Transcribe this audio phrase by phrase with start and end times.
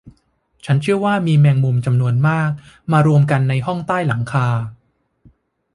[0.65, 2.51] ฉันเชื่อว่ามีแมงมุมจำนวนมาก
[2.91, 4.47] มารวมกันในห้องใต้หลังคา